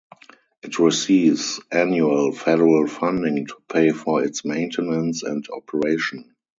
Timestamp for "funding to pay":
2.87-3.91